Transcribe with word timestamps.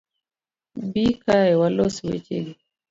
Bi 0.91 1.05
kae 1.25 1.51
walos 1.61 1.95
weche 2.07 2.37
gi 2.45 2.53